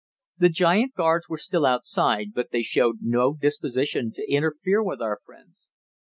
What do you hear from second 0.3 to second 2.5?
The giant guards were still outside, but